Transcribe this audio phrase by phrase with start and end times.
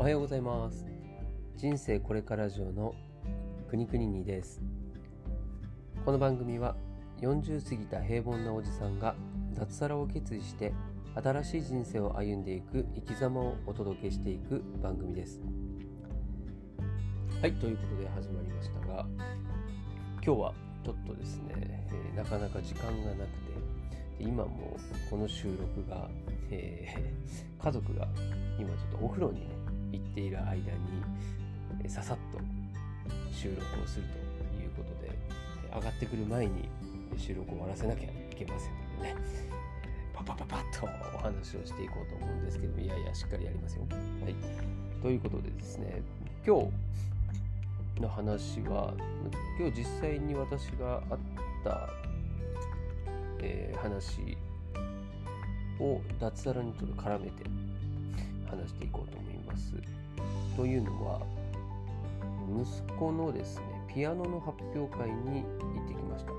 [0.00, 0.86] おはようございます。
[1.58, 2.94] 人生これから上の
[3.68, 4.62] くにくににです。
[6.06, 6.74] この番組は
[7.20, 9.14] 40過ぎた平凡なおじさんが
[9.52, 10.72] 脱サラを決意して
[11.22, 15.42] 新しい人生を歩んでいく生き様をお届けしていく番組です。
[17.42, 19.04] はいということで始まりましたが
[20.24, 23.50] 今日はちょっとですね、えー、なかなか時間がなくて
[24.18, 24.78] 今も
[25.10, 26.08] この収録が、
[26.50, 28.08] えー、家族が
[28.58, 29.59] 今ちょっとお風呂にね
[29.92, 32.38] 行っている間に、ささっと
[33.32, 34.06] 収録をする
[34.56, 35.16] ということで、
[35.74, 36.68] 上がってくる前に
[37.16, 39.16] 収録を終わらせなきゃいけませんのでね、
[40.14, 43.86] パパパパッとお話をしていこうと思うんですけど、いやいや、しっかりやりますよ。
[44.22, 44.34] はい。
[45.02, 46.02] ということでですね、
[46.46, 46.70] 今
[47.96, 48.94] 日の話は、
[49.58, 51.18] 今日実際に私があっ
[51.64, 51.88] た
[53.42, 54.36] えー、話
[55.80, 57.44] を脱サラにちょっと絡めて
[58.50, 59.74] 話していこうと思います。
[60.56, 61.20] というのは
[62.50, 66.32] 息子のですねピアノの発表会に行ってきました。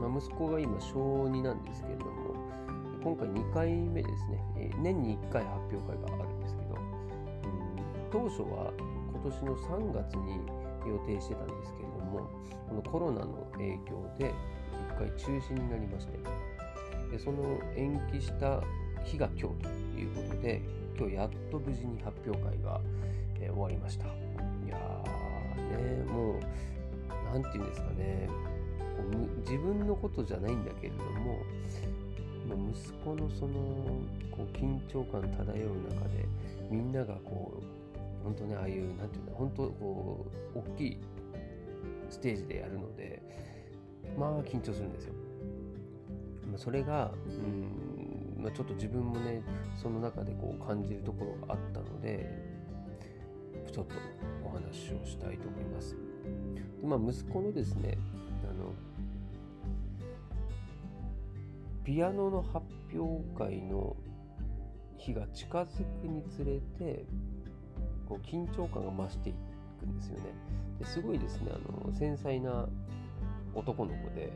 [0.00, 2.34] まあ、息子が今小2なんですけれども
[3.02, 8.72] 今回2回目ですね、え、年に1回発表会があるんですけど、うん、当初は
[9.12, 10.40] 今年の3月に
[10.88, 12.30] 予定してたんですけれども
[12.68, 14.34] このコロナの影響で
[14.96, 16.18] 1回中止になりまして
[17.10, 18.62] でその延期した
[19.04, 20.60] 日が今日ということで
[20.98, 22.80] 今日やっと無事に発表会が、
[23.40, 24.08] えー、終わりましたい
[24.68, 26.40] やーねもう
[27.32, 28.28] 何て言うんですかね
[28.96, 31.38] こう自分のことじゃないんだけれども
[32.72, 33.54] 息子のその
[34.30, 36.26] こう緊張感漂う中で
[36.70, 40.98] みんながこう本当ねああいうなんていうんだ本当こう大きい
[42.10, 43.22] ステージでやるので
[44.18, 45.14] まあ緊張するんですよ。
[46.56, 47.93] それが、うん
[48.44, 49.42] まあ、ちょっと自分もね
[49.74, 52.30] その中でこう感じるところがあったので
[53.72, 53.94] ちょっと
[54.44, 55.96] お話をしたいと思います。
[56.82, 57.96] でまあ、息子のですね
[58.48, 58.74] あの
[61.84, 63.96] ピアノの発表会の
[64.98, 67.06] 日が近づくにつれて
[68.06, 69.34] こう緊張感が増してい
[69.80, 70.24] くんですよね。
[70.78, 72.68] ですごいですねあの繊細な
[73.54, 74.32] 男の子で、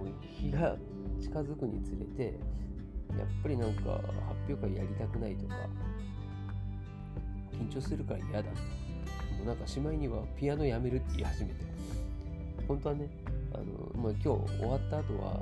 [0.00, 0.76] うん、もう日が
[1.20, 2.38] 近づくにつれて
[3.16, 4.02] やっぱりなんか発
[4.48, 5.54] 表会やりたくないとか
[7.52, 8.50] 緊張するから嫌だ。
[8.50, 8.54] も
[9.44, 11.64] うなんかしまいにはピアノやめるって言い始めて。
[12.66, 13.08] 本当はね
[13.52, 13.64] あの、
[14.02, 15.40] まあ、今日終わった後は、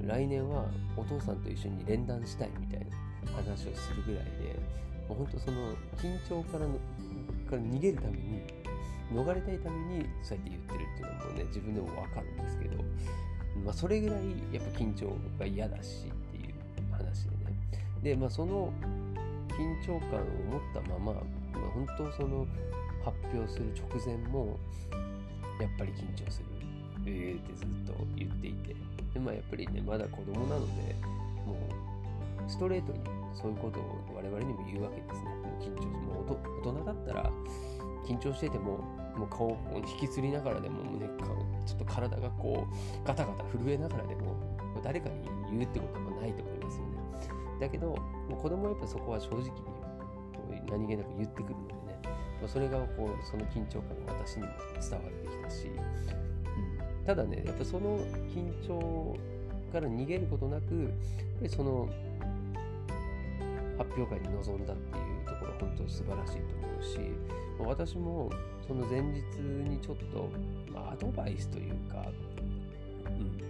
[0.00, 0.66] うん、来年は
[0.96, 4.30] お父さんと一緒に連弾したいみたいな話をするぐらいで
[5.08, 6.74] もう本当その緊張からの
[7.48, 8.42] から逃げるために
[9.12, 12.76] 逃れたいためにそうやって言ってるっていうのもね自分でも分かるんですけど、
[13.64, 14.16] まあ、それぐらい
[14.52, 17.56] やっぱ緊張が嫌だしっていう話でね。
[18.02, 18.72] でまあその
[19.48, 21.22] 緊張感を持ったまま、まあ、
[21.74, 22.46] 本当その
[23.04, 24.58] 発表する直前も
[25.60, 26.46] やっぱり緊張する
[27.06, 28.74] えーってずっと言っていて。
[29.12, 30.94] でまあやっぱりねまだ子供なので
[31.44, 31.58] も
[32.46, 33.00] うストレートに
[33.34, 35.30] そういうことを我々にも言うわけですね。
[35.60, 37.30] 緊張もう大人だったら
[38.04, 38.78] 緊張してても
[39.16, 44.36] もう顔を引きつりながらでも胸顔ちょっと体がこうガタガタ震えながらでも
[44.82, 45.14] 誰かに
[45.50, 46.90] 言うってことはないと思いますよね。
[47.60, 47.96] だけども
[48.30, 49.50] う子供はやっぱそこは正直に
[50.70, 51.80] 何気なく言ってくるのでね。
[52.40, 54.48] まそれがこうその緊張感が私にも
[54.80, 59.16] 伝わってきたし、うん、ただねやっぱその緊張
[59.72, 60.94] から逃げることなくやっぱ
[61.42, 61.88] りその
[63.80, 66.98] 発表会に臨んだっていうところ本当素晴らしいと思うし
[67.58, 68.30] 私も
[68.66, 70.28] その前日にちょっと、
[70.70, 73.40] まあ、アドバイスというか、うん、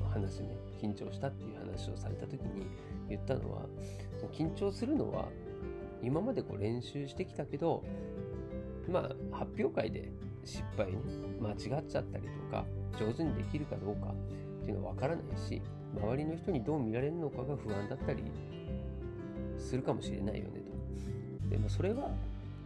[0.00, 2.66] あの話ね緊張したっていう話をされた時に
[3.10, 3.66] 言ったのは
[4.32, 5.26] 緊張するのは
[6.02, 7.84] 今までこう練習してきたけど
[8.88, 9.00] ま
[9.32, 10.10] あ発表会で
[10.44, 10.98] 失敗ね
[11.38, 12.64] 間違っちゃったりとか
[12.98, 14.14] 上手にできるかどうか
[14.62, 15.60] っていうのは分からないし
[15.94, 18.22] 周りの人にどう見られるのかが不安だったり
[19.66, 21.48] するかもしれないよねと。
[21.50, 22.04] でもそれは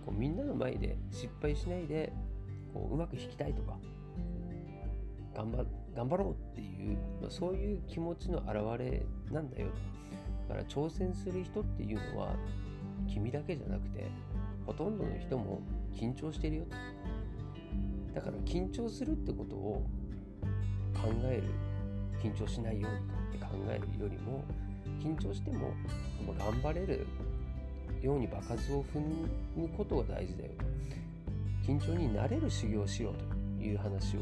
[0.04, 2.12] こうみんなの前で失敗しないで
[2.72, 3.76] こううまく弾きたいとか
[5.34, 5.64] 頑張
[5.94, 9.68] 頑張ろうっていう、まあ、そういう気持ちの表れなんだよ
[10.48, 12.36] だから挑戦する人っていうのは
[13.08, 14.06] 君だけじゃなくて
[14.66, 15.60] ほとんどの人も
[15.92, 16.64] 緊張してるよ
[18.14, 19.84] だから緊張するってことを
[20.94, 21.70] 考える。
[22.20, 22.92] 緊張しないよう
[23.32, 24.44] にって考えるよりも
[25.02, 25.58] 緊張しても
[26.24, 27.06] もう頑張れる
[28.02, 29.00] ように場数を踏
[29.56, 30.50] むことが大事だよ。
[31.66, 33.14] 緊張になれる修行をしよう
[33.58, 34.20] という話を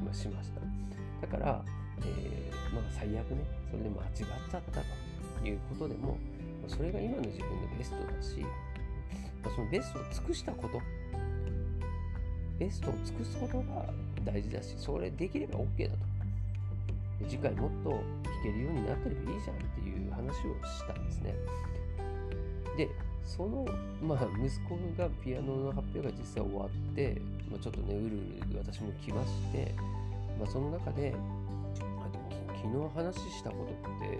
[0.00, 0.60] 今しました。
[1.26, 1.64] だから、
[2.00, 4.10] えー、まあ最悪ねそれで間違っ
[4.50, 4.80] ちゃった
[5.40, 6.16] ということでも
[6.68, 8.44] それが今の自分のベストだし、
[9.54, 10.80] そのベストを尽くしたこと、
[12.58, 13.86] ベストを尽くすことが
[14.24, 15.98] 大事だし、それできれば OK だと。
[17.28, 18.02] 次回もっと弾
[18.42, 19.87] けるようになってればいいじゃんってい
[20.28, 21.34] 話をしたんですね。
[22.76, 22.88] で、
[23.24, 23.66] その、
[24.00, 27.20] まあ、息子がピアノの発表が実際終わって、
[27.50, 28.16] まあ、ちょっとね、うる
[28.50, 29.74] うる私も来まして、
[30.38, 34.18] まあ、その中で、あでも昨日話したことって、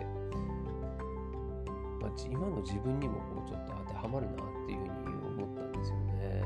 [2.01, 6.43] まあ、今の自分にもこうちょっと当てはまるなっていうふうに思ったんですよね。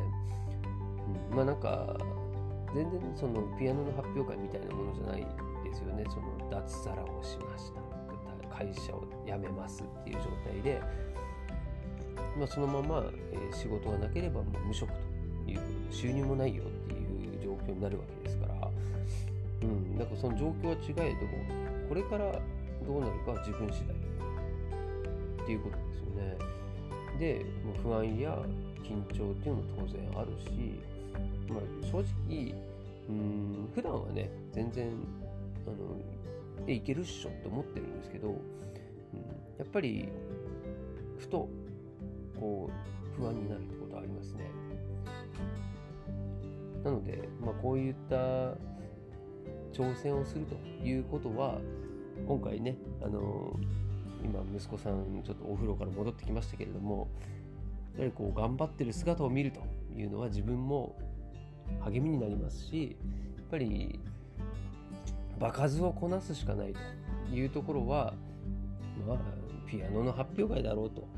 [1.31, 1.97] うん、まあなんか
[2.75, 5.27] 全然そのピアノの発表会みたいなものじゃない
[5.65, 6.05] ですよね。
[6.09, 7.92] その脱サラをしました。
[8.53, 10.81] 会社を辞めますっていう状態で、
[12.39, 14.93] まあ、そのまま、え、仕事がなければもう無職
[15.45, 15.61] という
[15.91, 18.71] 収入もないよっていう状況になるわけですから、
[19.63, 22.33] うん、なんかその状況は違えどもこれから
[22.87, 23.97] どうなるかは自分次第
[25.43, 26.39] っていうことですよね。
[27.19, 27.47] で、
[27.83, 28.39] 不安や
[28.83, 30.81] 緊張っていうのも当然あるし、
[31.49, 32.55] まあ、正直、
[33.09, 34.89] うん、普段はね、全然、
[35.67, 35.77] あの、
[36.67, 40.09] え、いけるっしょって思ってるんですけど、うん、やっぱり、
[41.19, 41.49] ふと、
[42.39, 44.51] こう、不安になるってことはありますね。
[46.85, 48.17] なので、まあ、こういった
[49.73, 51.61] 挑戦をするということは、
[52.27, 53.59] 今回ね、あの
[54.25, 57.09] 今息子さんちょっとお風呂から戻ってきましたけれども
[57.95, 59.61] やはりこう頑張ってる姿を見ると
[59.97, 60.97] いうのは自分も
[61.81, 62.97] 励みになりますし
[63.37, 64.01] やっぱり
[65.43, 68.15] 場数をこなすしかないというところは
[69.07, 69.19] まあ
[69.67, 71.09] ピアノの発表会だろうと。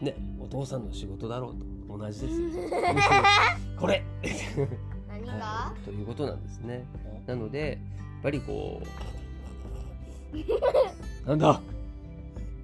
[0.00, 1.66] ねお父さんの仕事だろうと。
[1.98, 2.40] 同じです
[3.80, 4.04] これ。
[5.08, 6.84] 何が、はい、ということなんですね。
[7.26, 8.82] なのでやっぱりこ
[11.24, 11.60] う なんだ？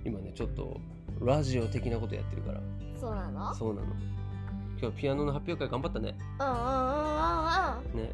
[0.04, 0.78] 今ねちょっと
[1.20, 2.60] ラジオ的なことやってるから。
[3.00, 3.54] そうなの？
[3.54, 3.86] そうなの。
[4.80, 6.14] 今日ピアノの発表会頑張ったね。
[6.38, 6.70] うんうんうんうん
[7.94, 8.02] うん。
[8.02, 8.12] ね。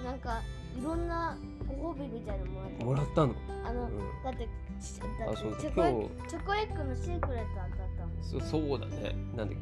[0.00, 0.04] うん。
[0.04, 0.42] なんか
[0.78, 1.36] いろんな
[1.66, 3.34] ご褒美みたいなのもらったもらったの？
[3.64, 3.90] あの、うん。
[4.24, 4.48] だって
[4.80, 8.22] ちだあそうってチョコエッグチョコエッグのシークレット当たったもん。
[8.22, 9.16] そそうだね。
[9.36, 9.58] なんだっ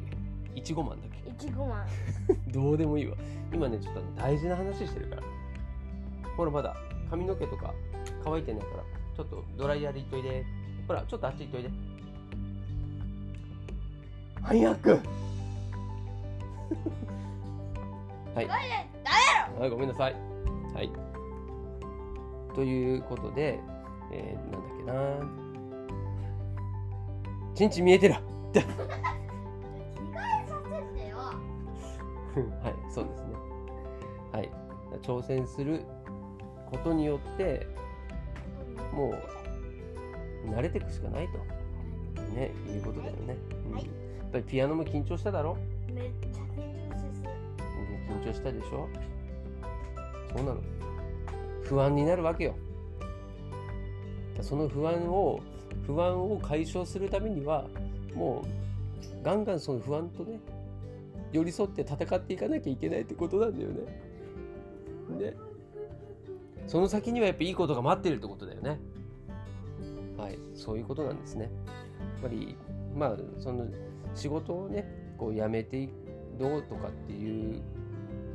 [0.55, 0.61] け？
[0.61, 1.87] いちごマンだっいちごマン
[2.27, 3.17] けどうでもいいわ。
[3.53, 5.23] 今ねちょっとね大事な話してるから。
[6.37, 6.77] ほらまだ
[7.11, 7.73] 髪の毛とか
[8.23, 8.83] 乾いてないから
[9.17, 10.45] ちょっとドライヤーでいっといで。
[10.87, 11.71] ほらちょっとあっち行っといで。
[14.43, 14.91] 早く！
[18.35, 18.47] はい。
[18.47, 20.36] はいごめんなさい
[22.57, 23.61] ということで、
[24.11, 25.29] えー、なんだっけな。
[27.55, 28.21] ちんちん見えてる は
[32.71, 33.35] いそうですね。
[34.33, 34.51] はい。
[35.03, 35.83] 挑戦する
[36.71, 37.67] ことによって
[38.93, 39.15] も
[40.47, 41.39] う慣れていくしかないと。
[42.35, 43.37] ねいうことだよね、
[43.69, 43.75] うん。
[43.75, 43.85] はい。
[43.85, 43.91] や
[44.29, 45.57] っぱりピアノも緊張しただろ？
[45.93, 47.31] めっちゃ緊張する。
[48.11, 48.89] うん緊張したでしょ？
[50.35, 50.61] そうなの
[51.69, 52.55] 不安になるわけよ。
[54.41, 55.41] その不安を
[55.87, 57.67] 不安を解消するためには
[58.15, 60.39] もうガンガンその不安とね
[61.33, 64.03] 寄り添って戦っていかなきゃいけないってことなんだよね。
[65.19, 65.37] で
[66.67, 68.79] その先にはやっぱいいことが待ってるってことだよね。
[70.17, 71.45] はいそういうことなんですね。
[71.45, 72.57] やっぱり
[72.95, 73.67] まあその
[74.15, 75.89] 仕事をねこう辞めて
[76.39, 77.63] どうとかっていう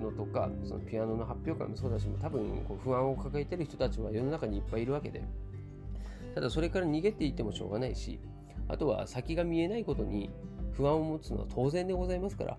[0.01, 5.24] のとかそのピアノの発表会もそうだし多分こう不安を抱えてる人たちは世の中にいっぱいいるわけで。
[6.34, 8.17] ただそれから逃げていてもしょうがないし
[8.70, 10.29] あとは先が見えないことに
[10.72, 12.58] 不安を持つのは当然でございますから。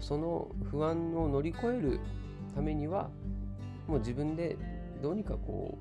[0.00, 2.00] その不安を乗り越える
[2.54, 3.10] ためには
[3.86, 4.56] もう自分で
[5.02, 5.78] どうにかこ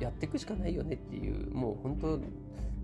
[0.00, 2.20] うやっていくしかないよねっていうもう本当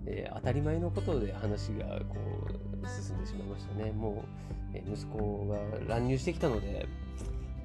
[0.09, 2.15] えー当たり前のことで話がこ
[2.49, 3.91] う進んでしまいましたね。
[3.91, 4.23] も
[4.73, 6.87] う、えー息子が乱入してきたので、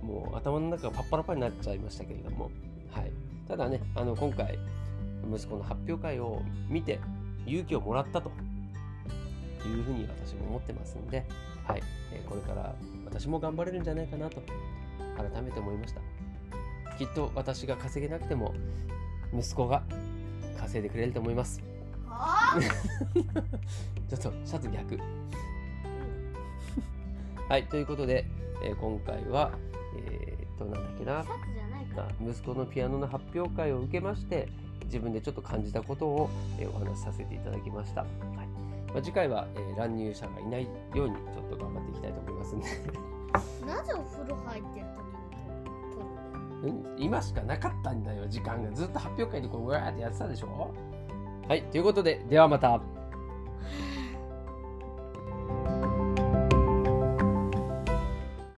[0.02, 2.50] もう頭の中がパッパラパになっちゃいましたけれども、
[2.90, 3.12] はい。
[3.48, 4.58] ただね、あの今回、
[5.32, 6.98] 息子の発表会を見て
[7.46, 8.30] 勇気をもらったと
[9.64, 11.24] いうふうに私も思ってますんで、
[11.64, 11.82] はい。
[12.12, 14.42] えーこれから私も頑張れるんじゃないかなと
[15.16, 16.00] 改めて思いました。
[16.98, 18.54] きっと私が稼げなくても
[19.32, 19.82] 息子が
[20.58, 21.71] 稼いでくれると思います。
[22.60, 22.60] は
[24.08, 24.98] ちょっとシャツ逆。
[27.48, 28.24] はい、ということで、
[28.64, 29.52] えー今回は、
[29.98, 31.24] えーっと、なんだっけな
[32.26, 34.48] 息子のピアノの発表会を受けまして、
[34.84, 38.02] 自分でちょっと感じたことを、えーお話しさせていただきました。
[38.02, 38.10] はい
[38.92, 40.70] まあ、次回は、えー乱入者がいないよ
[41.04, 42.66] うにちょっと頑張っていきたいと思いますんで、
[43.66, 48.70] なぜお風呂入ってる時に撮るんだようん今しかなかったんだよ、時間が。
[48.72, 50.72] ずっと発表会でこう、うわーってやってたでしょ？
[51.52, 52.80] はい、ということで、ではまた。